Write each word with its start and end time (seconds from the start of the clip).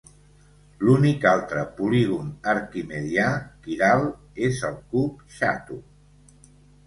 L'únic 0.85 1.25
altre 1.31 1.65
polígon 1.81 2.31
arquimedià 2.55 3.27
quiral 3.67 4.05
és 4.49 4.63
el 4.71 4.79
cub 4.95 5.21
xato. 5.37 5.79